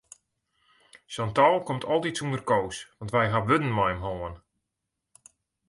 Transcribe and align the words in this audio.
Chantal 1.13 1.55
komt 1.67 1.85
altyd 1.93 2.15
sûnder 2.17 2.43
Koos 2.49 2.77
want 2.97 3.13
wy 3.15 3.25
hawwe 3.31 3.47
wurden 3.49 3.75
mei 3.77 3.93
him 3.93 4.03
hân. 4.21 4.35